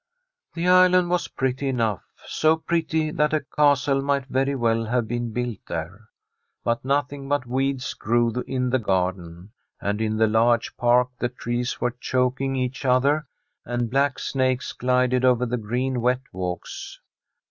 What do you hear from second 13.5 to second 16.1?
and black snakes glided over the green,